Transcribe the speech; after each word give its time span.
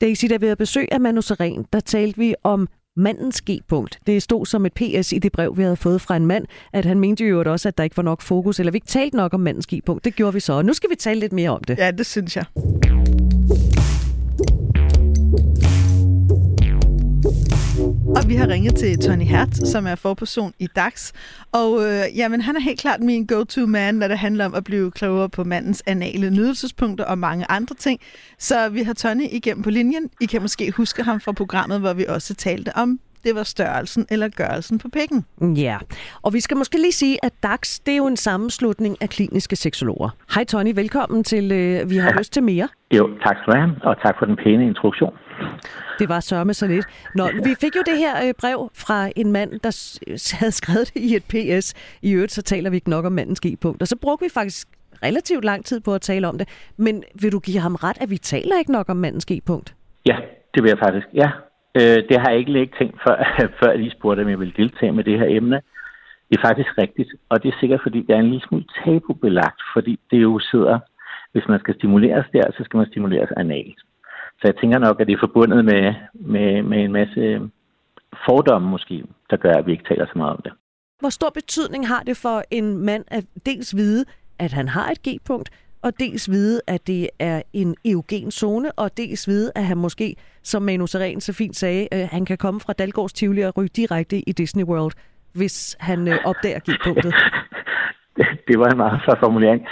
Daisy, 0.00 0.26
da 0.30 0.36
vi 0.36 0.46
havde 0.46 0.56
besøg 0.56 0.88
af 0.92 1.00
Manu 1.00 1.20
Seren, 1.20 1.66
der 1.72 1.80
talte 1.80 2.18
vi 2.18 2.34
om 2.42 2.68
mandens 2.96 3.42
G-punkt. 3.42 3.98
Det 4.06 4.22
stod 4.22 4.46
som 4.46 4.66
et 4.66 4.72
PS 4.72 5.12
i 5.12 5.18
det 5.18 5.32
brev, 5.32 5.56
vi 5.56 5.62
havde 5.62 5.76
fået 5.76 6.00
fra 6.00 6.16
en 6.16 6.26
mand, 6.26 6.46
at 6.72 6.84
han 6.84 7.00
mente 7.00 7.24
jo 7.24 7.42
også, 7.46 7.68
at 7.68 7.78
der 7.78 7.84
ikke 7.84 7.96
var 7.96 8.02
nok 8.02 8.22
fokus, 8.22 8.58
eller 8.58 8.72
vi 8.72 8.76
ikke 8.76 8.86
talte 8.86 9.16
nok 9.16 9.34
om 9.34 9.40
mandens 9.40 9.66
G-punkt. 9.66 10.04
Det 10.04 10.14
gjorde 10.14 10.34
vi 10.34 10.40
så, 10.40 10.52
og 10.52 10.64
nu 10.64 10.72
skal 10.72 10.90
vi 10.90 10.96
tale 10.96 11.20
lidt 11.20 11.32
mere 11.32 11.50
om 11.50 11.64
det. 11.64 11.78
Ja, 11.78 11.90
det 11.90 12.06
synes 12.06 12.36
jeg. 12.36 12.44
Og 18.28 18.32
vi 18.32 18.36
har 18.36 18.48
ringet 18.48 18.74
til 18.74 18.98
Tony 18.98 19.22
Hert, 19.22 19.56
som 19.56 19.86
er 19.86 19.94
forperson 19.94 20.52
i 20.58 20.66
DAX. 20.76 21.12
Og 21.52 21.84
øh, 21.84 22.18
jamen, 22.18 22.40
han 22.40 22.56
er 22.56 22.60
helt 22.60 22.80
klart 22.80 23.00
min 23.00 23.26
go-to-man, 23.26 23.94
når 23.94 24.08
det 24.08 24.18
handler 24.18 24.46
om 24.46 24.54
at 24.54 24.64
blive 24.64 24.90
klogere 24.90 25.28
på 25.28 25.44
mandens 25.44 25.82
anale 25.86 26.30
nydelsespunkter 26.30 27.04
og 27.04 27.18
mange 27.18 27.46
andre 27.48 27.74
ting. 27.74 28.00
Så 28.38 28.68
vi 28.68 28.82
har 28.82 28.92
Tony 28.92 29.22
igennem 29.32 29.62
på 29.62 29.70
linjen. 29.70 30.10
I 30.20 30.26
kan 30.26 30.42
måske 30.42 30.72
huske 30.76 31.02
ham 31.02 31.20
fra 31.20 31.32
programmet, 31.32 31.80
hvor 31.80 31.92
vi 31.92 32.04
også 32.08 32.34
talte 32.34 32.76
om 32.76 33.00
det 33.24 33.34
var 33.34 33.42
størrelsen 33.42 34.06
eller 34.10 34.28
gørelsen 34.28 34.78
på 34.78 34.88
pikken. 34.88 35.24
Ja, 35.56 35.78
og 36.22 36.32
vi 36.34 36.40
skal 36.40 36.56
måske 36.56 36.78
lige 36.78 36.92
sige, 36.92 37.24
at 37.24 37.32
DAX 37.42 37.78
det 37.86 37.92
er 37.92 37.96
jo 37.96 38.06
en 38.06 38.16
sammenslutning 38.16 38.96
af 39.00 39.08
kliniske 39.08 39.56
seksologer. 39.56 40.10
Hej 40.34 40.44
Tony, 40.44 40.74
velkommen 40.74 41.24
til 41.24 41.52
øh, 41.52 41.90
Vi 41.90 41.96
har 41.96 42.18
lyst 42.18 42.32
til 42.32 42.42
mere. 42.42 42.68
Jo, 42.96 43.08
tak 43.24 43.36
skal 43.42 43.52
du 43.52 43.58
have, 43.58 43.70
og 43.82 43.96
tak 44.02 44.14
for 44.18 44.26
den 44.26 44.36
pæne 44.36 44.66
introduktion. 44.66 45.12
Det 45.98 46.08
var 46.08 46.20
sørme 46.20 46.54
så 46.54 46.66
lidt. 46.66 46.86
Nå, 47.14 47.24
vi 47.44 47.54
fik 47.60 47.76
jo 47.76 47.82
det 47.86 47.98
her 47.98 48.28
øh, 48.28 48.34
brev 48.40 48.70
fra 48.74 49.10
en 49.16 49.32
mand, 49.32 49.50
der 49.50 49.72
havde 50.38 50.52
skrevet 50.52 50.90
det 50.94 51.00
i 51.00 51.16
et 51.16 51.24
PS. 51.24 51.74
I 52.02 52.12
øvrigt, 52.12 52.32
så 52.32 52.42
taler 52.42 52.70
vi 52.70 52.76
ikke 52.76 52.90
nok 52.90 53.04
om 53.04 53.12
mandens 53.12 53.40
G-punkt. 53.40 53.82
Og 53.82 53.88
så 53.88 53.96
brugte 53.96 54.24
vi 54.24 54.30
faktisk 54.34 54.68
relativt 55.02 55.44
lang 55.44 55.64
tid 55.64 55.80
på 55.80 55.94
at 55.94 56.00
tale 56.00 56.28
om 56.28 56.38
det. 56.38 56.48
Men 56.76 57.04
vil 57.22 57.32
du 57.32 57.38
give 57.38 57.58
ham 57.58 57.74
ret, 57.74 57.98
at 58.00 58.10
vi 58.10 58.18
taler 58.18 58.58
ikke 58.58 58.72
nok 58.72 58.88
om 58.88 58.96
mandens 58.96 59.26
G-punkt? 59.26 59.74
Ja, 60.06 60.16
det 60.54 60.62
vil 60.62 60.68
jeg 60.68 60.78
faktisk. 60.78 61.06
Ja, 61.14 61.30
øh, 61.78 61.98
det 62.08 62.20
har 62.20 62.28
jeg 62.30 62.38
ikke 62.38 62.52
lige 62.52 62.70
tænkt, 62.78 62.96
før, 63.06 63.16
før 63.58 63.70
jeg 63.70 63.78
lige 63.78 63.96
spurgte, 63.98 64.20
om 64.20 64.28
jeg 64.28 64.38
ville 64.38 64.54
deltage 64.56 64.92
med 64.92 65.04
det 65.04 65.18
her 65.18 65.26
emne. 65.28 65.60
Det 66.28 66.38
er 66.38 66.46
faktisk 66.48 66.70
rigtigt, 66.78 67.10
og 67.28 67.42
det 67.42 67.48
er 67.48 67.56
sikkert, 67.60 67.80
fordi 67.82 67.98
det 68.02 68.10
er 68.14 68.18
en 68.18 68.30
lille 68.30 68.46
smule 68.48 68.64
tabubelagt, 68.84 69.60
fordi 69.74 70.00
det 70.10 70.22
jo 70.22 70.38
sidder, 70.38 70.78
hvis 71.32 71.48
man 71.48 71.60
skal 71.60 71.74
stimuleres 71.74 72.26
der, 72.32 72.42
så 72.56 72.64
skal 72.64 72.78
man 72.78 72.86
stimuleres 72.86 73.30
analt. 73.36 73.78
Så 74.38 74.42
jeg 74.44 74.56
tænker 74.56 74.78
nok, 74.78 75.00
at 75.00 75.06
det 75.06 75.12
er 75.12 75.26
forbundet 75.26 75.64
med, 75.64 75.94
med, 76.14 76.62
med 76.62 76.84
en 76.84 76.92
masse 76.92 77.40
fordomme 78.26 78.68
måske, 78.70 79.04
der 79.30 79.36
gør, 79.36 79.52
at 79.52 79.66
vi 79.66 79.72
ikke 79.72 79.88
taler 79.88 80.06
så 80.06 80.12
meget 80.16 80.32
om 80.32 80.42
det. 80.44 80.52
Hvor 81.00 81.08
stor 81.08 81.30
betydning 81.30 81.88
har 81.88 82.02
det 82.02 82.16
for 82.16 82.42
en 82.50 82.78
mand 82.78 83.04
at 83.08 83.24
dels 83.46 83.76
vide, 83.76 84.04
at 84.38 84.52
han 84.52 84.68
har 84.68 84.90
et 84.90 85.02
G-punkt, 85.08 85.50
og 85.82 85.92
dels 86.00 86.30
vide, 86.30 86.60
at 86.66 86.86
det 86.86 87.10
er 87.18 87.42
en 87.52 87.76
eugen 87.84 88.30
zone, 88.30 88.72
og 88.72 88.96
dels 88.96 89.28
vide, 89.28 89.52
at 89.54 89.64
han 89.64 89.78
måske, 89.78 90.16
som 90.42 90.62
Manu 90.62 90.86
Seren 90.86 91.20
så 91.20 91.32
fint 91.32 91.56
sagde, 91.56 91.88
øh, 91.92 92.08
han 92.10 92.24
kan 92.24 92.38
komme 92.38 92.60
fra 92.60 92.72
Dalgårds 92.72 93.12
Tivoli 93.12 93.40
og 93.40 93.56
ryge 93.58 93.68
direkte 93.68 94.28
i 94.28 94.32
Disney 94.32 94.64
World, 94.64 94.92
hvis 95.34 95.76
han 95.80 96.08
øh, 96.08 96.18
opdager 96.24 96.58
G-punktet. 96.58 97.14
det 98.48 98.58
var 98.58 98.68
en 98.70 98.76
meget 98.76 99.00
flot 99.04 99.18
formulering. 99.18 99.66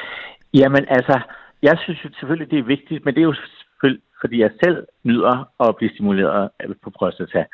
Jamen 0.55 0.85
altså, 0.89 1.21
jeg 1.63 1.79
synes 1.85 2.01
selvfølgelig, 2.19 2.51
det 2.51 2.59
er 2.59 2.63
vigtigt, 2.63 3.05
men 3.05 3.15
det 3.15 3.21
er 3.21 3.25
jo 3.25 3.35
fordi 4.21 4.41
jeg 4.41 4.51
selv 4.65 4.87
nyder 5.05 5.51
at 5.61 5.77
blive 5.77 5.91
stimuleret 5.95 6.51
på 6.85 6.91
prostata. 6.91 7.45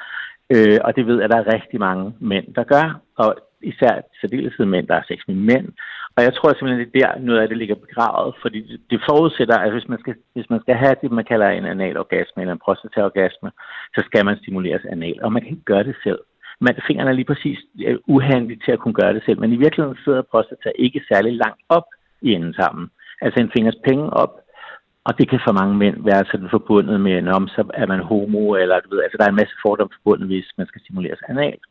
Øh, 0.54 0.78
og 0.84 0.96
det 0.96 1.06
ved 1.06 1.16
jeg, 1.16 1.24
at 1.24 1.30
der 1.30 1.38
er 1.38 1.54
rigtig 1.54 1.80
mange 1.80 2.14
mænd, 2.20 2.54
der 2.54 2.64
gør, 2.64 3.00
og 3.16 3.36
især 3.62 3.92
særdeleshed 4.20 4.64
mænd, 4.64 4.86
der 4.86 4.94
er 4.94 5.02
sex 5.08 5.18
med 5.28 5.34
mænd. 5.34 5.68
Og 6.16 6.22
jeg 6.26 6.34
tror 6.34 6.48
simpelthen, 6.52 6.92
det 6.94 7.02
er 7.02 7.12
der 7.12 7.20
noget 7.20 7.40
af 7.40 7.48
det 7.48 7.58
ligger 7.58 7.74
begravet, 7.74 8.34
fordi 8.42 8.60
det 8.90 9.00
forudsætter, 9.10 9.58
at 9.58 9.72
hvis 9.72 9.88
man 9.88 9.98
skal, 9.98 10.14
hvis 10.34 10.50
man 10.50 10.60
skal 10.60 10.74
have 10.74 10.96
det, 11.02 11.10
man 11.12 11.24
kalder 11.24 11.48
en 11.48 11.64
analorgasme 11.64 12.42
eller 12.42 12.52
en 12.52 12.64
prostataorgasme, 12.66 13.50
så 13.94 14.00
skal 14.06 14.24
man 14.24 14.36
stimuleres 14.36 14.84
anal, 14.84 15.18
og 15.22 15.32
man 15.32 15.42
kan 15.42 15.50
ikke 15.50 15.70
gøre 15.72 15.84
det 15.84 15.96
selv. 16.04 16.18
Man, 16.60 16.74
fingrene 16.86 17.10
er 17.10 17.14
lige 17.14 17.32
præcis 17.32 17.58
øh, 17.86 17.98
uhandlige 18.06 18.60
til 18.64 18.72
at 18.72 18.78
kunne 18.78 18.94
gøre 18.94 19.14
det 19.14 19.22
selv, 19.26 19.38
men 19.40 19.52
i 19.52 19.56
virkeligheden 19.56 19.98
sidder 20.04 20.22
prostata 20.22 20.70
ikke 20.74 21.00
særlig 21.12 21.32
langt 21.32 21.62
op 21.68 21.86
i 22.22 22.32
enden 22.32 22.54
sammen. 22.54 22.90
Altså 23.20 23.40
en 23.40 23.50
fingers 23.56 23.80
penge 23.88 24.10
op, 24.10 24.32
og 25.04 25.18
det 25.18 25.28
kan 25.30 25.40
for 25.46 25.52
mange 25.52 25.74
mænd 25.76 25.96
være 26.04 26.24
sådan 26.30 26.50
forbundet 26.50 27.00
med, 27.00 27.28
om 27.28 27.48
så 27.48 27.62
er 27.74 27.86
man 27.86 28.00
homo, 28.00 28.54
eller 28.54 28.80
du 28.80 28.88
ved, 28.90 29.02
altså 29.02 29.16
der 29.18 29.24
er 29.24 29.28
en 29.28 29.42
masse 29.42 29.56
fordomme 29.66 29.94
forbundet, 29.96 30.26
hvis 30.26 30.48
man 30.58 30.66
skal 30.66 30.80
stimuleres 30.80 31.22
analt. 31.28 31.64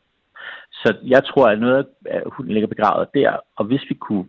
Så 0.72 0.96
jeg 1.02 1.24
tror, 1.24 1.46
at 1.48 1.58
noget 1.58 1.86
af 2.06 2.22
hunden 2.26 2.52
ligger 2.54 2.68
begravet 2.68 3.08
der, 3.14 3.30
og 3.56 3.64
hvis 3.64 3.84
vi 3.88 3.94
kunne 3.94 4.26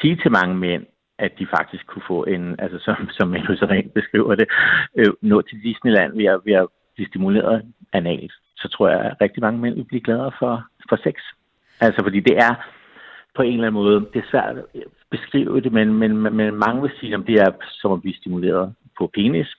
sige 0.00 0.16
til 0.16 0.30
mange 0.30 0.54
mænd, 0.54 0.86
at 1.18 1.32
de 1.38 1.46
faktisk 1.56 1.86
kunne 1.86 2.02
få 2.06 2.24
en, 2.24 2.60
altså 2.60 2.78
som, 2.78 2.96
som 3.10 3.28
Manu 3.28 3.56
så 3.56 3.66
rent 3.66 3.94
beskriver 3.94 4.34
det, 4.34 4.48
øh, 4.98 5.12
nå 5.22 5.42
til 5.42 5.62
Disneyland 5.62 6.16
ved 6.16 6.24
at, 6.24 6.40
ved 6.44 6.52
at 6.52 6.66
blive 6.94 7.08
stimuleret 7.08 7.62
analt, 7.92 8.32
så 8.56 8.68
tror 8.68 8.88
jeg, 8.88 9.00
at 9.00 9.16
rigtig 9.20 9.40
mange 9.42 9.60
mænd 9.60 9.74
vil 9.74 9.84
blive 9.84 10.00
gladere 10.00 10.32
for, 10.38 10.64
for 10.88 10.96
sex. 10.96 11.14
Altså 11.80 12.02
fordi 12.02 12.20
det 12.20 12.36
er 12.38 12.54
på 13.36 13.42
en 13.42 13.52
eller 13.52 13.66
anden 13.66 13.82
måde, 13.82 14.06
det 14.12 14.18
er 14.22 14.30
svært 14.30 14.56
beskrive 15.10 15.60
det, 15.60 15.72
men, 15.72 15.94
men, 15.94 16.12
men 16.36 16.54
mange 16.54 16.82
vil 16.82 16.90
sige, 17.00 17.14
at 17.14 17.20
det 17.26 17.34
er 17.34 17.50
som 17.80 17.92
at 17.92 18.00
blive 18.00 18.16
stimuleret 18.16 18.74
på 18.98 19.10
penis, 19.14 19.50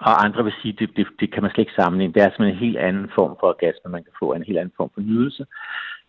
og 0.00 0.24
andre 0.24 0.44
vil 0.44 0.52
sige, 0.62 0.72
at 0.72 0.78
det, 0.78 0.96
det, 0.96 1.06
det 1.20 1.32
kan 1.32 1.42
man 1.42 1.50
slet 1.50 1.62
ikke 1.62 1.80
sammenligne. 1.80 2.14
Det 2.14 2.22
er 2.22 2.30
simpelthen 2.30 2.56
en 2.56 2.64
helt 2.66 2.78
anden 2.78 3.10
form 3.14 3.36
for 3.40 3.46
orgasme, 3.46 3.90
man 3.90 4.04
kan 4.04 4.12
få, 4.18 4.32
en 4.32 4.42
helt 4.42 4.58
anden 4.58 4.74
form 4.76 4.90
for 4.94 5.00
nydelse, 5.00 5.46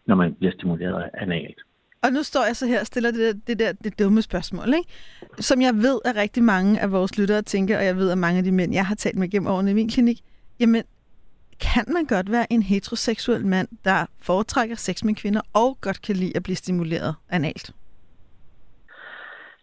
når 0.05 0.15
man 0.15 0.33
bliver 0.33 0.53
stimuleret 0.53 1.09
analt. 1.13 1.59
Og 2.03 2.11
nu 2.11 2.23
står 2.23 2.45
jeg 2.45 2.55
så 2.55 2.65
her 2.67 2.79
og 2.79 2.85
stiller 2.85 3.11
det 3.11 3.19
der, 3.19 3.33
det 3.47 3.59
der 3.59 3.71
det 3.83 3.99
dumme 3.99 4.21
spørgsmål, 4.21 4.67
ikke? 4.67 4.89
som 5.39 5.61
jeg 5.61 5.73
ved, 5.75 5.99
at 6.05 6.15
rigtig 6.15 6.43
mange 6.43 6.79
af 6.79 6.91
vores 6.91 7.17
lyttere 7.17 7.41
tænker, 7.41 7.77
og 7.77 7.85
jeg 7.85 7.95
ved, 7.95 8.11
at 8.11 8.17
mange 8.17 8.37
af 8.37 8.43
de 8.43 8.51
mænd, 8.51 8.73
jeg 8.73 8.85
har 8.85 8.95
talt 8.95 9.17
med 9.17 9.29
gennem 9.29 9.47
årene 9.47 9.71
i 9.71 9.73
min 9.73 9.89
klinik, 9.89 10.19
jamen, 10.59 10.83
kan 11.59 11.85
man 11.87 12.05
godt 12.05 12.31
være 12.31 12.53
en 12.53 12.63
heteroseksuel 12.63 13.45
mand, 13.45 13.67
der 13.85 14.05
foretrækker 14.21 14.75
sex 14.75 15.03
med 15.03 15.15
kvinder 15.15 15.41
og 15.53 15.77
godt 15.81 16.01
kan 16.01 16.15
lide 16.15 16.31
at 16.35 16.43
blive 16.43 16.55
stimuleret 16.55 17.15
analt? 17.29 17.73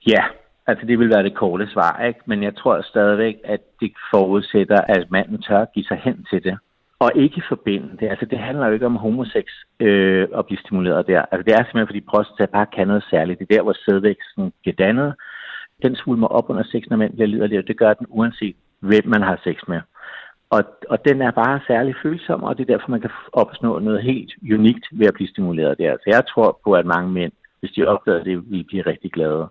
Ja, 0.06 0.24
Altså, 0.70 0.86
det 0.86 0.98
vil 0.98 1.10
være 1.14 1.22
det 1.22 1.34
korte 1.34 1.66
svar, 1.70 2.04
ikke? 2.08 2.20
Men 2.26 2.42
jeg 2.42 2.56
tror 2.56 2.82
stadigvæk, 2.82 3.36
at 3.44 3.60
det 3.80 3.92
forudsætter, 4.14 4.80
at 4.88 5.10
manden 5.10 5.42
tør 5.42 5.64
give 5.74 5.84
sig 5.84 6.00
hen 6.04 6.26
til 6.30 6.44
det. 6.44 6.58
Og 6.98 7.10
ikke 7.14 7.42
forbinde 7.48 7.96
det. 8.00 8.08
Altså, 8.08 8.26
det 8.26 8.38
handler 8.38 8.66
jo 8.66 8.72
ikke 8.72 8.86
om 8.86 8.96
homosex 8.96 9.46
øh, 9.80 10.28
at 10.38 10.46
blive 10.46 10.58
stimuleret 10.58 11.06
der. 11.06 11.22
Altså, 11.30 11.44
det 11.46 11.52
er 11.52 11.62
simpelthen, 11.62 11.86
fordi 11.86 12.00
prostata 12.00 12.46
bare 12.46 12.66
kan 12.66 12.86
noget 12.86 13.04
særligt. 13.10 13.38
Det 13.38 13.46
er 13.50 13.54
der, 13.56 13.62
hvor 13.62 13.76
sædvæksten 13.84 14.52
bliver 14.62 14.76
dannet. 14.84 15.14
Den 15.82 15.96
svulmer 15.96 16.26
op 16.26 16.50
under 16.50 16.62
sex, 16.62 16.82
når 16.90 16.96
mænd 16.96 17.12
bliver 17.12 17.26
liderlige, 17.26 17.62
det 17.62 17.78
gør 17.78 17.92
den 17.94 18.06
uanset, 18.08 18.56
hvem 18.80 19.06
man 19.06 19.22
har 19.22 19.40
sex 19.44 19.56
med. 19.68 19.80
Og, 20.50 20.62
og 20.88 21.04
den 21.04 21.22
er 21.22 21.30
bare 21.30 21.60
særlig 21.66 21.94
følsom, 22.02 22.42
og 22.42 22.58
det 22.58 22.62
er 22.62 22.72
derfor, 22.72 22.90
man 22.90 23.00
kan 23.00 23.10
opnå 23.32 23.78
noget 23.78 24.02
helt 24.02 24.32
unikt 24.52 24.86
ved 24.92 25.06
at 25.06 25.14
blive 25.14 25.28
stimuleret 25.28 25.78
der. 25.78 25.96
Så 25.96 26.06
jeg 26.06 26.22
tror 26.26 26.60
på, 26.64 26.72
at 26.72 26.86
mange 26.86 27.10
mænd, 27.10 27.32
hvis 27.60 27.72
de 27.72 27.86
opdager 27.86 28.24
det, 28.24 28.50
vil 28.50 28.64
blive 28.64 28.86
rigtig 28.86 29.12
glade 29.12 29.48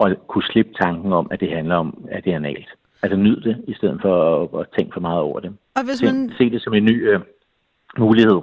og 0.00 0.08
kunne 0.28 0.46
slippe 0.52 0.72
tanken 0.82 1.12
om, 1.12 1.28
at 1.30 1.40
det 1.40 1.50
handler 1.56 1.76
om, 1.76 1.88
at 2.10 2.24
det 2.24 2.32
er 2.32 2.36
analt. 2.36 2.70
Altså 3.02 3.16
nyd 3.16 3.40
det, 3.40 3.64
i 3.68 3.74
stedet 3.74 3.98
for 4.02 4.14
at, 4.42 4.60
at 4.60 4.66
tænke 4.78 4.90
for 4.94 5.00
meget 5.00 5.20
over 5.20 5.40
det. 5.40 5.50
Og 5.76 5.84
hvis 5.84 6.02
man... 6.02 6.30
Se, 6.30 6.36
se 6.38 6.50
det 6.50 6.62
som 6.62 6.74
en 6.74 6.84
ny 6.84 6.96
øh, 7.10 7.20
mulighed. 7.98 8.40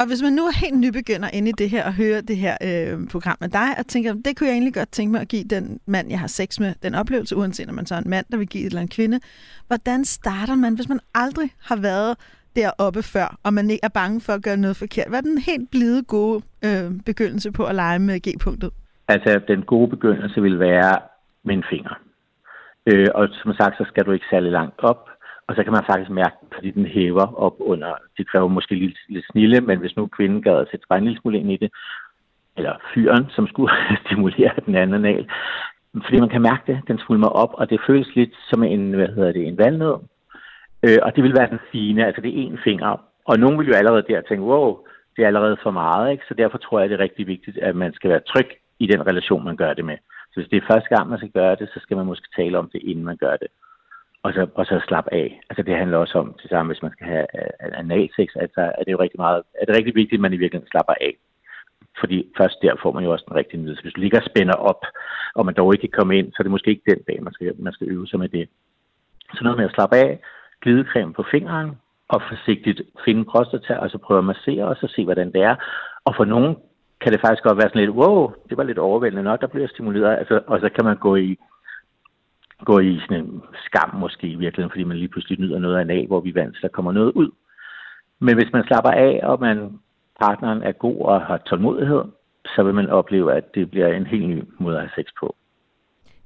Og 0.00 0.06
hvis 0.06 0.22
man 0.22 0.32
nu 0.32 0.42
er 0.42 0.60
helt 0.60 0.78
nybegynder 0.80 1.28
inde 1.32 1.48
i 1.48 1.52
det 1.52 1.70
her 1.70 1.84
og 1.86 1.94
hører 1.94 2.20
det 2.20 2.36
her 2.36 2.56
øh, 2.62 3.08
program 3.08 3.36
med 3.40 3.48
dig, 3.48 3.68
og 3.78 3.86
tænker, 3.86 4.14
det 4.14 4.36
kunne 4.36 4.46
jeg 4.46 4.54
egentlig 4.54 4.74
godt 4.74 4.92
tænke 4.92 5.12
mig 5.12 5.20
at 5.20 5.28
give 5.28 5.44
den 5.44 5.80
mand, 5.86 6.10
jeg 6.10 6.20
har 6.20 6.26
sex 6.26 6.60
med, 6.60 6.74
den 6.82 6.94
oplevelse, 6.94 7.36
uanset 7.36 7.68
om 7.68 7.74
man 7.74 7.86
så 7.86 7.94
er 7.94 7.98
en 7.98 8.10
mand, 8.10 8.26
der 8.30 8.36
vil 8.36 8.46
give 8.46 8.64
det 8.64 8.70
eller 8.70 8.80
en 8.80 8.88
kvinde. 8.88 9.20
Hvordan 9.66 10.04
starter 10.04 10.54
man, 10.54 10.74
hvis 10.74 10.88
man 10.88 11.00
aldrig 11.14 11.50
har 11.62 11.76
været 11.76 12.16
deroppe 12.56 13.02
før, 13.02 13.38
og 13.42 13.54
man 13.54 13.70
ikke 13.70 13.84
er 13.84 13.88
bange 13.88 14.20
for 14.20 14.32
at 14.32 14.42
gøre 14.42 14.56
noget 14.56 14.76
forkert? 14.76 15.08
Hvad 15.08 15.18
er 15.18 15.22
den 15.22 15.38
helt 15.38 15.70
blide 15.70 16.02
gode 16.02 16.42
øh, 16.64 16.90
begyndelse 17.06 17.52
på 17.52 17.64
at 17.64 17.74
lege 17.74 17.98
med 17.98 18.20
G-punktet? 18.20 18.70
Altså, 19.14 19.40
den 19.48 19.62
gode 19.62 19.88
begyndelse 19.88 20.42
vil 20.42 20.58
være 20.58 20.94
med 21.44 21.54
en 21.54 21.64
finger. 21.70 21.94
Øh, 22.86 23.06
og 23.14 23.28
som 23.42 23.52
sagt, 23.60 23.76
så 23.76 23.84
skal 23.88 24.04
du 24.06 24.12
ikke 24.12 24.30
særlig 24.30 24.52
langt 24.52 24.78
op, 24.78 25.10
og 25.46 25.54
så 25.56 25.62
kan 25.64 25.72
man 25.72 25.88
faktisk 25.90 26.10
mærke, 26.10 26.36
fordi 26.54 26.70
den 26.70 26.86
hæver 26.86 27.26
op 27.46 27.56
under, 27.58 27.92
det 28.18 28.28
kræver 28.30 28.48
måske 28.48 28.74
lidt, 28.74 28.98
lidt 29.08 29.26
snille, 29.30 29.60
men 29.60 29.78
hvis 29.78 29.96
nu 29.96 30.06
kvinden 30.06 30.42
gad 30.42 30.56
at 30.60 30.68
sætte 30.70 30.86
bare 30.88 30.98
en 30.98 31.04
lille 31.04 31.20
smule 31.20 31.38
ind 31.38 31.52
i 31.52 31.56
det, 31.56 31.70
eller 32.56 32.74
fyren, 32.94 33.26
som 33.30 33.46
skulle 33.46 33.72
stimulere 34.04 34.52
den 34.66 34.74
anden 34.74 35.04
anal, 35.04 35.30
fordi 36.04 36.20
man 36.20 36.28
kan 36.28 36.42
mærke 36.42 36.62
det, 36.66 36.80
den 36.88 36.98
svulmer 36.98 37.28
op, 37.28 37.52
og 37.54 37.70
det 37.70 37.80
føles 37.86 38.14
lidt 38.14 38.34
som 38.50 38.62
en, 38.62 38.92
hvad 38.92 39.08
hedder 39.08 39.32
det, 39.32 39.46
en 39.46 39.58
valnød. 39.58 39.96
Øh, 40.86 40.98
og 41.02 41.16
det 41.16 41.24
vil 41.24 41.36
være 41.38 41.50
den 41.50 41.58
fine, 41.72 42.06
altså 42.06 42.20
det 42.20 42.30
er 42.30 42.42
en 42.42 42.58
finger. 42.64 42.90
Og 43.24 43.38
nogen 43.38 43.58
vil 43.58 43.68
jo 43.68 43.74
allerede 43.74 44.04
der 44.08 44.20
tænke, 44.20 44.44
wow, 44.44 44.78
det 45.16 45.22
er 45.22 45.26
allerede 45.26 45.56
for 45.62 45.70
meget, 45.70 46.12
ikke? 46.12 46.24
så 46.28 46.34
derfor 46.34 46.58
tror 46.58 46.80
jeg, 46.80 46.88
det 46.88 46.94
er 46.96 47.04
rigtig 47.04 47.26
vigtigt, 47.26 47.58
at 47.58 47.76
man 47.76 47.92
skal 47.94 48.10
være 48.10 48.20
tryg 48.20 48.50
i 48.80 48.86
den 48.86 49.06
relation, 49.06 49.44
man 49.44 49.56
gør 49.56 49.72
det 49.74 49.84
med. 49.84 49.98
Så 50.30 50.34
hvis 50.40 50.48
det 50.50 50.56
er 50.56 50.70
første 50.72 50.88
gang, 50.94 51.08
man 51.08 51.18
skal 51.18 51.30
gøre 51.40 51.56
det, 51.60 51.68
så 51.74 51.80
skal 51.80 51.96
man 51.96 52.06
måske 52.06 52.28
tale 52.36 52.58
om 52.58 52.70
det, 52.72 52.80
inden 52.82 53.04
man 53.04 53.16
gør 53.16 53.36
det. 53.36 53.48
Og 54.22 54.32
så, 54.32 54.46
og 54.54 54.66
så 54.66 54.80
slappe 54.88 55.14
af. 55.14 55.40
Altså 55.50 55.62
det 55.62 55.76
handler 55.76 55.98
også 55.98 56.18
om, 56.18 56.34
til 56.40 56.48
sammen, 56.48 56.72
hvis 56.72 56.82
man 56.82 56.92
skal 56.92 57.06
have 57.06 57.26
øh, 57.38 57.78
analsex, 57.82 58.28
altså 58.34 58.60
er 58.78 58.82
det 58.84 58.92
jo 58.92 59.00
rigtig 59.00 59.20
meget, 59.20 59.42
er 59.60 59.64
det 59.64 59.76
rigtig 59.76 59.94
vigtigt, 59.94 60.18
at 60.18 60.20
man 60.20 60.32
i 60.32 60.36
virkeligheden 60.36 60.70
slapper 60.70 60.94
af. 61.00 61.12
Fordi 62.00 62.18
først 62.36 62.56
der 62.62 62.74
får 62.82 62.92
man 62.92 63.04
jo 63.04 63.12
også 63.12 63.24
den 63.28 63.36
rigtige 63.36 63.62
nydelse. 63.62 63.82
Hvis 63.82 63.92
du 63.92 64.00
ligger 64.00 64.20
og 64.20 64.26
spænder 64.30 64.54
op, 64.54 64.82
og 65.34 65.46
man 65.46 65.54
dog 65.54 65.74
ikke 65.74 65.88
kan 65.88 65.98
komme 65.98 66.18
ind, 66.18 66.32
så 66.32 66.36
er 66.38 66.42
det 66.42 66.50
måske 66.50 66.70
ikke 66.70 66.90
den 66.90 67.02
dag, 67.08 67.22
man 67.22 67.32
skal, 67.32 67.54
man 67.58 67.72
skal 67.72 67.88
øve 67.90 68.06
sig 68.06 68.18
med 68.18 68.28
det. 68.28 68.48
Så 69.34 69.44
noget 69.44 69.58
med 69.58 69.64
at 69.64 69.74
slappe 69.74 69.96
af, 69.96 70.20
glidecreme 70.62 71.12
på 71.12 71.24
fingeren, 71.30 71.70
og 72.08 72.22
forsigtigt 72.28 72.80
finde 73.04 73.24
prostata, 73.24 73.74
og 73.74 73.90
så 73.90 73.98
prøve 73.98 74.18
at 74.18 74.24
massere, 74.24 74.64
og 74.64 74.76
så 74.76 74.86
se, 74.94 75.04
hvordan 75.04 75.32
det 75.32 75.42
er. 75.42 75.56
Og 76.04 76.14
for 76.16 76.24
nogen 76.24 76.56
kan 77.00 77.12
det 77.12 77.20
faktisk 77.20 77.42
godt 77.42 77.58
være 77.58 77.68
sådan 77.68 77.80
lidt, 77.80 77.96
wow, 77.96 78.32
det 78.48 78.56
var 78.56 78.62
lidt 78.62 78.78
overvældende 78.78 79.22
nok, 79.22 79.40
der 79.40 79.46
bliver 79.46 79.68
stimuleret, 79.68 80.18
altså, 80.18 80.40
og 80.46 80.60
så 80.60 80.68
kan 80.74 80.84
man 80.84 80.96
gå 80.96 81.16
i, 81.16 81.38
gå 82.64 82.78
i 82.78 83.00
sådan 83.00 83.24
en 83.24 83.42
skam 83.66 83.94
måske 83.94 84.26
i 84.26 84.34
virkeligheden, 84.34 84.70
fordi 84.70 84.84
man 84.84 84.96
lige 84.96 85.08
pludselig 85.08 85.40
nyder 85.40 85.58
noget 85.58 85.76
af 85.76 85.82
en 85.82 85.90
af, 85.90 86.06
hvor 86.06 86.20
vi 86.20 86.28
er 86.28 86.34
vant 86.34 86.56
så 86.56 86.60
der 86.62 86.68
kommer 86.68 86.92
noget 86.92 87.12
ud. 87.12 87.30
Men 88.18 88.34
hvis 88.34 88.52
man 88.52 88.64
slapper 88.66 88.90
af, 88.90 89.20
og 89.22 89.40
man, 89.40 89.78
partneren 90.20 90.62
er 90.62 90.72
god 90.72 91.00
og 91.00 91.20
har 91.20 91.36
tålmodighed, 91.36 92.02
så 92.46 92.62
vil 92.62 92.74
man 92.74 92.90
opleve, 92.90 93.34
at 93.34 93.54
det 93.54 93.70
bliver 93.70 93.88
en 93.88 94.06
helt 94.06 94.28
ny 94.28 94.42
måde 94.58 94.76
at 94.76 94.82
have 94.82 94.90
sex 94.96 95.06
på. 95.20 95.36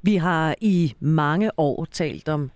Vi 0.03 0.17
har 0.17 0.55
i 0.61 0.94
mange 1.00 1.50
år 1.56 1.85
talt 1.85 2.29
om 2.29 2.50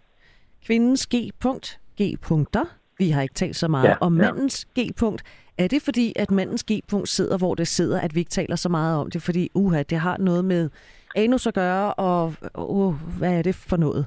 kvindens 0.67 1.07
G-punkt, 1.07 1.81
G-punkter. 2.01 2.65
Vi 2.99 3.11
har 3.11 3.23
ikke 3.23 3.35
talt 3.35 3.57
så 3.57 3.69
meget 3.69 3.89
ja, 3.89 3.95
om 4.01 4.13
mandens 4.13 4.69
ja. 4.77 4.83
G-punkt. 4.83 5.23
Er 5.59 5.69
det 5.69 5.83
fordi, 5.83 6.13
at 6.17 6.31
mandens 6.31 6.65
G-punkt 6.65 7.09
sidder, 7.09 7.39
hvor 7.39 7.55
det 7.55 7.69
sidder, 7.69 8.01
at 8.01 8.15
vi 8.15 8.21
ikke 8.21 8.31
taler 8.31 8.57
så 8.57 8.69
meget 8.69 9.01
om 9.01 9.11
det? 9.11 9.23
Fordi, 9.23 9.51
uha, 9.55 9.83
det 9.83 9.99
har 9.99 10.17
noget 10.19 10.45
med 10.45 10.71
anus 11.17 11.47
at 11.47 11.55
gøre, 11.55 11.95
og 11.95 12.35
uh, 12.55 12.95
hvad 13.19 13.39
er 13.39 13.43
det 13.43 13.55
for 13.55 13.77
noget? 13.77 14.07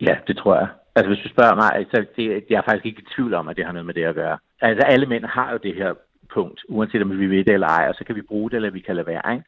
Ja, 0.00 0.14
det 0.26 0.36
tror 0.36 0.54
jeg. 0.58 0.68
Altså, 0.96 1.08
hvis 1.08 1.22
du 1.24 1.28
spørger 1.28 1.54
mig, 1.54 1.86
så 1.90 2.04
det, 2.16 2.44
jeg 2.50 2.56
er 2.56 2.62
faktisk 2.68 2.86
ikke 2.86 3.02
i 3.02 3.14
tvivl 3.14 3.34
om, 3.34 3.48
at 3.48 3.56
det 3.56 3.64
har 3.64 3.72
noget 3.72 3.86
med 3.86 3.94
det 3.94 4.04
at 4.04 4.14
gøre. 4.14 4.38
Altså, 4.60 4.82
alle 4.86 5.06
mænd 5.06 5.24
har 5.24 5.52
jo 5.52 5.58
det 5.62 5.74
her 5.74 5.94
punkt, 6.34 6.60
uanset 6.68 7.02
om 7.02 7.18
vi 7.18 7.26
ved 7.26 7.44
det 7.44 7.54
eller 7.54 7.66
ej, 7.66 7.88
og 7.88 7.94
så 7.94 8.04
kan 8.04 8.16
vi 8.16 8.22
bruge 8.22 8.50
det, 8.50 8.56
eller 8.56 8.70
vi 8.70 8.80
kan 8.80 8.96
lade 8.96 9.06
være, 9.06 9.32
ikke? 9.34 9.44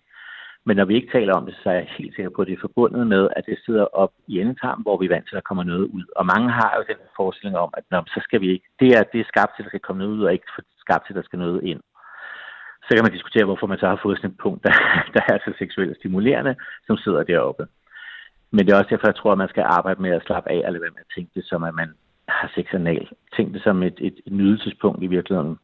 Men 0.66 0.76
når 0.76 0.84
vi 0.84 0.94
ikke 0.94 1.12
taler 1.12 1.34
om 1.34 1.46
det, 1.46 1.54
så 1.62 1.68
er 1.70 1.74
jeg 1.74 1.94
helt 1.98 2.14
sikker 2.14 2.30
på, 2.30 2.42
at 2.42 2.48
det 2.48 2.54
er 2.56 2.66
forbundet 2.66 3.06
med, 3.06 3.28
at 3.36 3.46
det 3.46 3.58
sidder 3.66 3.86
op 4.02 4.12
i 4.26 4.40
endetarmen, 4.40 4.82
hvor 4.82 4.96
vi 4.98 5.04
er 5.06 5.14
vant 5.14 5.26
til, 5.26 5.34
at 5.36 5.40
der 5.40 5.48
kommer 5.48 5.64
noget 5.64 5.86
ud. 5.96 6.04
Og 6.16 6.24
mange 6.26 6.50
har 6.50 6.72
jo 6.76 6.82
den 6.88 7.00
forestilling 7.16 7.56
om, 7.58 7.70
at 7.76 7.84
så 8.14 8.20
skal 8.26 8.40
vi 8.40 8.48
ikke. 8.54 8.66
Det 8.80 8.88
er, 8.96 9.02
det 9.12 9.20
er 9.20 9.32
skabt 9.32 9.52
til, 9.52 9.62
at 9.62 9.64
der 9.64 9.72
skal 9.72 9.86
komme 9.86 10.02
noget 10.02 10.16
ud, 10.16 10.24
og 10.24 10.32
ikke 10.32 10.48
skabt 10.84 11.04
til, 11.04 11.12
at 11.12 11.20
der 11.20 11.28
skal 11.28 11.38
noget 11.38 11.62
ind. 11.70 11.80
Så 12.86 12.90
kan 12.94 13.04
man 13.04 13.16
diskutere, 13.16 13.44
hvorfor 13.44 13.66
man 13.66 13.78
så 13.78 13.86
har 13.88 14.00
fået 14.02 14.18
sådan 14.18 14.30
et 14.30 14.42
punkt, 14.44 14.60
der, 14.66 14.74
der 15.14 15.22
er 15.32 15.38
så 15.38 15.52
seksuelt 15.58 15.96
stimulerende, 15.96 16.54
som 16.86 16.96
sidder 16.96 17.22
deroppe. 17.22 17.66
Men 18.50 18.60
det 18.66 18.72
er 18.72 18.78
også 18.78 18.92
derfor, 18.92 19.08
jeg 19.08 19.16
tror, 19.18 19.32
at 19.32 19.42
man 19.42 19.52
skal 19.54 19.64
arbejde 19.78 20.02
med 20.02 20.10
at 20.10 20.24
slappe 20.26 20.50
af, 20.50 20.60
eller 20.66 20.80
være 20.80 20.96
med 20.96 21.06
at 21.06 21.14
tænke 21.14 21.30
det 21.34 21.44
som, 21.44 21.62
at 21.64 21.74
man 21.74 21.90
har 22.28 22.50
sex 22.54 22.66
anal. 22.72 23.08
Tænk 23.36 23.54
det 23.54 23.62
som 23.62 23.82
et, 23.82 23.98
et, 24.00 24.16
et 24.26 24.32
nydelsespunkt 24.32 25.02
i 25.02 25.06
virkeligheden 25.06 25.58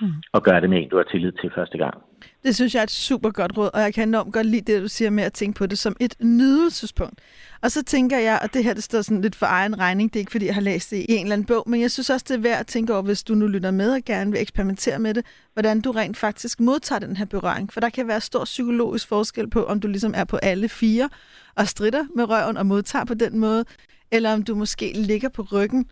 mm. 0.00 0.12
og 0.32 0.42
gøre 0.42 0.60
det 0.60 0.70
med 0.70 0.78
en, 0.78 0.88
du 0.88 0.96
har 0.96 1.04
tillid 1.04 1.32
til 1.32 1.50
første 1.54 1.78
gang. 1.78 1.94
Det 2.42 2.54
synes 2.54 2.74
jeg 2.74 2.80
er 2.80 2.84
et 2.84 2.90
super 2.90 3.30
godt 3.30 3.56
råd, 3.56 3.70
og 3.74 3.80
jeg 3.80 3.94
kan 3.94 4.08
enormt 4.08 4.32
godt 4.32 4.46
lide 4.46 4.72
det, 4.72 4.82
du 4.82 4.88
siger 4.88 5.10
med 5.10 5.24
at 5.24 5.32
tænke 5.32 5.58
på 5.58 5.66
det 5.66 5.78
som 5.78 5.96
et 6.00 6.14
nydelsespunkt. 6.20 7.20
Og 7.62 7.70
så 7.70 7.84
tænker 7.84 8.18
jeg, 8.18 8.38
og 8.42 8.54
det 8.54 8.64
her 8.64 8.74
det 8.74 8.82
står 8.82 9.02
sådan 9.02 9.20
lidt 9.20 9.36
for 9.36 9.46
egen 9.46 9.78
regning, 9.78 10.12
det 10.12 10.18
er 10.18 10.20
ikke 10.20 10.32
fordi, 10.32 10.46
jeg 10.46 10.54
har 10.54 10.60
læst 10.60 10.90
det 10.90 10.96
i 10.96 11.06
en 11.08 11.22
eller 11.22 11.32
anden 11.32 11.46
bog, 11.46 11.64
men 11.66 11.80
jeg 11.80 11.90
synes 11.90 12.10
også, 12.10 12.26
det 12.28 12.34
er 12.34 12.40
værd 12.40 12.60
at 12.60 12.66
tænke 12.66 12.92
over, 12.92 13.02
hvis 13.02 13.22
du 13.22 13.34
nu 13.34 13.46
lytter 13.46 13.70
med 13.70 13.92
og 13.92 14.00
gerne 14.06 14.32
vil 14.32 14.40
eksperimentere 14.40 14.98
med 14.98 15.14
det, 15.14 15.26
hvordan 15.52 15.80
du 15.80 15.90
rent 15.90 16.16
faktisk 16.16 16.60
modtager 16.60 16.98
den 16.98 17.16
her 17.16 17.24
berøring. 17.24 17.72
For 17.72 17.80
der 17.80 17.88
kan 17.88 18.08
være 18.08 18.20
stor 18.20 18.44
psykologisk 18.44 19.08
forskel 19.08 19.50
på, 19.50 19.64
om 19.64 19.80
du 19.80 19.88
ligesom 19.88 20.14
er 20.16 20.24
på 20.24 20.36
alle 20.36 20.68
fire 20.68 21.08
og 21.54 21.68
stritter 21.68 22.04
med 22.16 22.30
røven 22.30 22.56
og 22.56 22.66
modtager 22.66 23.04
på 23.04 23.14
den 23.14 23.38
måde, 23.38 23.64
eller 24.10 24.32
om 24.32 24.42
du 24.42 24.54
måske 24.54 24.92
ligger 24.94 25.28
på 25.28 25.42
ryggen 25.42 25.86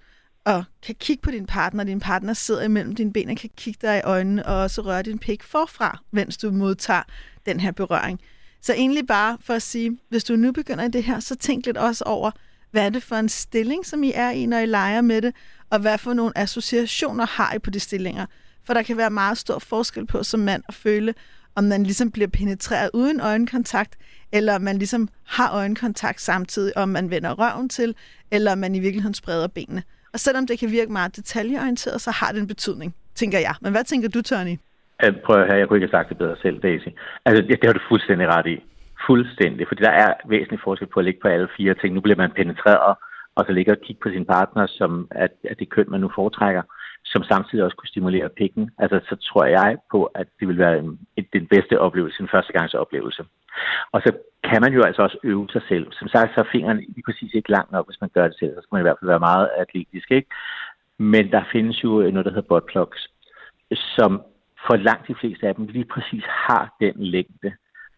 og 0.48 0.64
kan 0.82 0.94
kigge 0.94 1.22
på 1.22 1.30
din 1.30 1.46
partner, 1.46 1.84
din 1.84 2.00
partner 2.00 2.32
sidder 2.32 2.62
imellem 2.62 2.94
dine 2.94 3.12
ben 3.12 3.30
og 3.30 3.36
kan 3.36 3.50
kigge 3.56 3.78
dig 3.86 3.98
i 3.98 4.00
øjnene 4.04 4.46
og 4.46 4.56
også 4.56 4.82
røre 4.82 5.02
din 5.02 5.18
pik 5.18 5.42
forfra, 5.42 5.98
mens 6.10 6.36
du 6.36 6.50
modtager 6.50 7.02
den 7.46 7.60
her 7.60 7.72
berøring. 7.72 8.20
Så 8.62 8.72
egentlig 8.72 9.06
bare 9.06 9.38
for 9.40 9.54
at 9.54 9.62
sige, 9.62 9.98
hvis 10.08 10.24
du 10.24 10.36
nu 10.36 10.52
begynder 10.52 10.84
i 10.84 10.88
det 10.88 11.04
her, 11.04 11.20
så 11.20 11.36
tænk 11.36 11.66
lidt 11.66 11.76
også 11.76 12.04
over, 12.04 12.30
hvad 12.70 12.86
er 12.86 12.90
det 12.90 13.02
for 13.02 13.16
en 13.16 13.28
stilling, 13.28 13.86
som 13.86 14.02
I 14.04 14.12
er 14.14 14.30
i, 14.30 14.46
når 14.46 14.58
I 14.58 14.66
leger 14.66 15.00
med 15.00 15.22
det, 15.22 15.34
og 15.70 15.78
hvad 15.78 15.98
for 15.98 16.12
nogle 16.12 16.38
associationer 16.38 17.26
har 17.26 17.54
I 17.54 17.58
på 17.58 17.70
de 17.70 17.80
stillinger. 17.80 18.26
For 18.64 18.74
der 18.74 18.82
kan 18.82 18.96
være 18.96 19.10
meget 19.10 19.38
stor 19.38 19.58
forskel 19.58 20.06
på 20.06 20.22
som 20.22 20.40
mand 20.40 20.62
at 20.68 20.74
føle, 20.74 21.14
om 21.54 21.64
man 21.64 21.82
ligesom 21.82 22.10
bliver 22.10 22.28
penetreret 22.28 22.90
uden 22.94 23.20
øjenkontakt, 23.20 23.96
eller 24.32 24.54
om 24.54 24.62
man 24.62 24.78
ligesom 24.78 25.08
har 25.24 25.52
øjenkontakt 25.52 26.20
samtidig, 26.20 26.76
om 26.76 26.88
man 26.88 27.10
vender 27.10 27.34
røven 27.34 27.68
til, 27.68 27.94
eller 28.30 28.52
om 28.52 28.58
man 28.58 28.74
i 28.74 28.78
virkeligheden 28.78 29.14
spreder 29.14 29.46
benene. 29.46 29.82
Og 30.12 30.20
selvom 30.20 30.46
det 30.46 30.58
kan 30.58 30.70
virke 30.70 30.92
meget 30.92 31.16
detaljeorienteret, 31.16 32.00
så 32.00 32.10
har 32.10 32.32
det 32.32 32.40
en 32.40 32.46
betydning, 32.46 32.94
tænker 33.14 33.38
jeg. 33.38 33.54
Men 33.62 33.72
hvad 33.72 33.84
tænker 33.84 34.08
du, 34.08 34.22
Tony? 34.22 34.56
Øh, 35.04 35.12
prøv 35.24 35.36
at 35.40 35.46
høre, 35.46 35.58
jeg 35.58 35.68
kunne 35.68 35.76
ikke 35.76 35.86
have 35.86 35.98
sagt 35.98 36.08
det 36.08 36.18
bedre 36.18 36.36
selv, 36.42 36.60
Daisy. 36.62 36.88
Altså, 37.24 37.42
det, 37.42 37.50
det 37.60 37.66
har 37.68 37.72
du 37.72 37.80
fuldstændig 37.88 38.26
ret 38.28 38.46
i. 38.46 38.56
Fuldstændig. 39.06 39.68
Fordi 39.68 39.82
der 39.82 39.90
er 39.90 40.12
væsentlig 40.28 40.60
forskel 40.64 40.88
på 40.88 41.00
at 41.00 41.04
ligge 41.04 41.20
på 41.22 41.28
alle 41.28 41.48
fire 41.56 41.74
ting. 41.74 41.94
Nu 41.94 42.00
bliver 42.00 42.16
man 42.16 42.30
penetreret, 42.30 42.96
og 43.36 43.44
så 43.46 43.52
ligger 43.52 43.74
og 43.74 43.80
kigge 43.86 44.00
på 44.02 44.10
sin 44.10 44.24
partner, 44.24 44.66
som 44.66 45.08
at, 45.10 45.32
at 45.50 45.58
det 45.58 45.70
køn, 45.70 45.90
man 45.90 46.00
nu 46.00 46.10
foretrækker, 46.14 46.62
som 47.04 47.22
samtidig 47.22 47.64
også 47.64 47.76
kunne 47.76 47.88
stimulere 47.94 48.28
pikken. 48.28 48.70
Altså, 48.78 49.00
så 49.08 49.16
tror 49.16 49.44
jeg 49.44 49.76
på, 49.90 50.04
at 50.04 50.26
det 50.40 50.48
vil 50.48 50.58
være 50.58 50.78
en, 50.78 50.98
den 51.32 51.46
bedste 51.46 51.80
oplevelse, 51.80 52.22
en 52.22 52.28
førstegangsoplevelse. 52.32 53.20
oplevelse. 53.20 53.37
Og 53.92 54.02
så 54.04 54.12
kan 54.44 54.62
man 54.62 54.72
jo 54.72 54.82
altså 54.82 55.02
også 55.02 55.18
øve 55.24 55.48
sig 55.52 55.62
selv. 55.68 55.86
Som 55.92 56.08
sagt, 56.08 56.34
så 56.34 56.40
er 56.40 56.52
fingeren 56.52 56.78
lige 56.78 57.06
præcis 57.06 57.34
ikke 57.34 57.50
langt 57.50 57.72
nok, 57.72 57.86
hvis 57.86 58.00
man 58.00 58.10
gør 58.14 58.28
det 58.28 58.36
selv. 58.38 58.54
Så 58.54 58.60
skal 58.60 58.74
man 58.74 58.82
i 58.82 58.88
hvert 58.88 58.96
fald 59.00 59.10
være 59.10 59.26
meget 59.30 59.50
atletisk, 59.58 60.10
ikke? 60.10 60.30
Men 60.98 61.30
der 61.30 61.42
findes 61.52 61.84
jo 61.84 62.00
øh, 62.00 62.12
noget, 62.12 62.24
der 62.26 62.32
hedder 62.32 62.48
buttplugs, 62.48 63.08
som 63.72 64.22
for 64.66 64.76
langt 64.76 65.08
de 65.08 65.14
fleste 65.20 65.48
af 65.48 65.54
dem 65.54 65.66
lige 65.66 65.84
præcis 65.84 66.24
har 66.26 66.74
den 66.80 66.94
længde, 66.96 67.52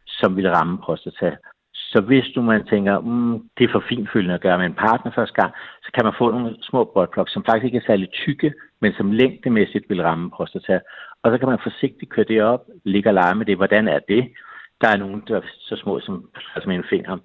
som 0.06 0.36
vil 0.36 0.50
ramme 0.50 0.78
prostata. 0.78 1.36
Så 1.72 2.00
hvis 2.00 2.26
du 2.34 2.42
man 2.42 2.66
tænker, 2.66 3.00
mm, 3.00 3.48
det 3.58 3.64
er 3.64 3.72
for 3.72 3.84
finfølgende 3.88 4.34
at 4.34 4.40
gøre 4.40 4.58
med 4.58 4.66
en 4.66 4.74
partner 4.74 5.12
første 5.14 5.34
gang, 5.34 5.52
så 5.82 5.90
kan 5.94 6.04
man 6.04 6.14
få 6.18 6.30
nogle 6.30 6.56
små 6.62 6.84
buttplugs, 6.94 7.32
som 7.32 7.44
faktisk 7.44 7.64
ikke 7.64 7.78
er 7.78 7.86
særlig 7.86 8.08
tykke, 8.12 8.52
men 8.80 8.92
som 8.92 9.12
længdemæssigt 9.12 9.84
vil 9.88 10.02
ramme 10.02 10.30
prostata. 10.30 10.80
Og 11.22 11.32
så 11.32 11.38
kan 11.38 11.48
man 11.48 11.58
forsigtigt 11.62 12.10
køre 12.10 12.24
det 12.28 12.42
op, 12.42 12.62
ligge 12.84 13.10
og 13.10 13.14
lege 13.14 13.34
med 13.34 13.46
det. 13.46 13.56
Hvordan 13.56 13.88
er 13.88 13.98
det? 14.08 14.32
Der 14.80 14.88
er 14.88 14.96
nogen, 14.96 15.22
der 15.28 15.36
er 15.36 15.42
så 15.60 15.76
små 15.76 16.00
som, 16.00 16.30
altså 16.34 16.60
som 16.62 16.70
en 16.70 16.84
finger. 16.90 17.18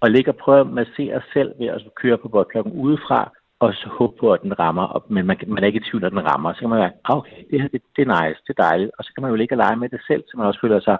Og 0.00 0.10
ligge 0.10 0.30
og 0.30 0.36
prøve 0.36 0.60
at 0.60 0.66
massere 0.66 1.22
selv 1.32 1.52
ved 1.58 1.66
at 1.66 1.82
køre 1.94 2.18
på 2.18 2.28
boldklokken 2.28 2.72
udefra, 2.72 3.32
og 3.60 3.74
så 3.74 3.88
håbe 3.88 4.16
på, 4.20 4.32
at 4.32 4.42
den 4.42 4.58
rammer, 4.58 4.82
og, 4.82 5.04
men 5.08 5.26
man, 5.26 5.36
man 5.46 5.62
er 5.62 5.66
ikke 5.66 5.80
i 5.80 5.88
tvivl, 5.90 6.04
at 6.04 6.12
den 6.12 6.24
rammer. 6.30 6.52
Så 6.52 6.60
kan 6.60 6.68
man 6.68 6.78
være, 6.78 6.92
ah, 7.04 7.16
okay, 7.16 7.40
det 7.50 7.60
her, 7.60 7.68
det, 7.68 7.82
det 7.96 8.02
er 8.02 8.12
nice, 8.20 8.40
det 8.46 8.52
er 8.58 8.62
dejligt. 8.62 8.90
Og 8.98 9.04
så 9.04 9.10
kan 9.14 9.22
man 9.22 9.30
jo 9.30 9.36
ligge 9.36 9.54
og 9.54 9.62
lege 9.64 9.76
med 9.76 9.88
det 9.88 10.00
selv, 10.06 10.24
så 10.26 10.36
man 10.36 10.46
også 10.46 10.60
føler 10.60 10.80
sig, 10.80 10.98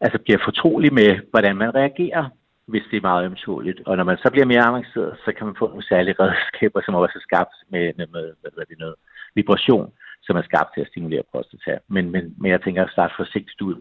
altså 0.00 0.18
bliver 0.18 0.40
fortrolig 0.44 0.94
med, 0.94 1.10
hvordan 1.30 1.56
man 1.56 1.74
reagerer, 1.74 2.24
hvis 2.66 2.82
det 2.90 2.96
er 2.96 3.08
meget 3.10 3.24
ømtåligt. 3.24 3.80
Og 3.86 3.96
når 3.96 4.04
man 4.04 4.18
så 4.18 4.28
bliver 4.30 4.46
mere 4.46 4.68
avanceret, 4.70 5.18
så 5.24 5.32
kan 5.32 5.46
man 5.46 5.56
få 5.58 5.68
nogle 5.68 5.88
særlige 5.90 6.16
redskaber, 6.20 6.80
som 6.84 6.94
også 6.94 7.16
er 7.18 7.26
skabt 7.28 7.54
med, 7.72 7.92
med, 7.98 8.06
med 8.12 8.50
hvad 8.54 8.66
det, 8.68 8.78
noget 8.78 8.94
vibration, 9.34 9.92
som 10.22 10.36
er 10.36 10.42
skabt 10.42 10.70
til 10.74 10.80
at 10.80 10.90
stimulere 10.92 11.22
prostata. 11.32 11.78
Men, 11.88 12.10
men, 12.10 12.34
men 12.40 12.50
jeg 12.50 12.62
tænker 12.62 12.84
at 12.84 12.94
starte 12.96 13.14
forsigtigt 13.16 13.62
ud, 13.62 13.78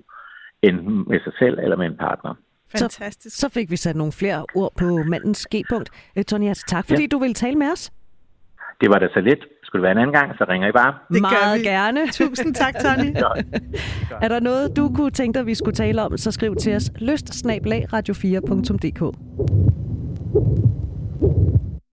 enten 0.61 1.03
med 1.07 1.19
sig 1.23 1.33
selv 1.39 1.59
eller 1.59 1.77
med 1.77 1.85
en 1.85 1.97
partner. 1.97 2.33
Fantastisk. 2.71 3.35
Så, 3.35 3.39
så 3.39 3.49
fik 3.49 3.71
vi 3.71 3.75
sat 3.75 3.95
nogle 3.95 4.11
flere 4.11 4.45
ord 4.55 4.73
på 4.79 5.03
mandens 5.03 5.47
G-punkt. 5.55 5.89
Øh, 6.17 6.23
Tony, 6.23 6.47
altså, 6.47 6.65
tak 6.67 6.85
fordi 6.87 7.01
ja. 7.01 7.07
du 7.07 7.19
ville 7.19 7.33
tale 7.33 7.55
med 7.55 7.71
os. 7.71 7.91
Det 8.81 8.89
var 8.89 8.99
da 8.99 9.07
så 9.13 9.21
lidt. 9.21 9.39
Skulle 9.63 9.81
det 9.81 9.83
være 9.83 9.91
en 9.91 9.97
anden 9.97 10.13
gang, 10.13 10.37
så 10.37 10.45
ringer 10.49 10.67
I 10.67 10.71
bare. 10.71 10.93
Det 11.13 11.21
Meget 11.21 11.59
vi. 11.59 11.65
gerne. 11.65 12.07
Tusind 12.21 12.55
tak, 12.55 12.73
Tony. 12.79 13.15
er 14.21 14.27
der 14.27 14.39
noget, 14.39 14.75
du 14.75 14.91
kunne 14.95 15.11
tænke 15.11 15.39
dig, 15.39 15.47
vi 15.47 15.55
skulle 15.55 15.75
tale 15.75 16.01
om, 16.01 16.17
så 16.17 16.31
skriv 16.31 16.55
til 16.55 16.75
os 16.75 16.91
lyst 16.99 17.45
radio4.dk. 17.93 19.01